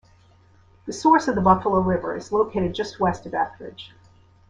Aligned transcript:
The 0.87 0.93
source 0.93 1.27
of 1.27 1.35
the 1.35 1.41
Buffalo 1.41 1.79
River 1.79 2.15
is 2.15 2.31
located 2.31 2.73
just 2.73 2.99
west 2.99 3.27
of 3.27 3.35
Ethridge. 3.35 3.93